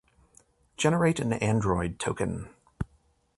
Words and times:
Generate 0.77 1.19
an 1.19 1.33
Android 1.33 1.99
token 1.99 2.49